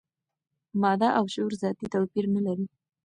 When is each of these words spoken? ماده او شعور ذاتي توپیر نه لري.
ماده 0.81 1.09
او 1.17 1.25
شعور 1.33 1.53
ذاتي 1.61 1.85
توپیر 1.93 2.25
نه 2.35 2.41
لري. 2.45 2.65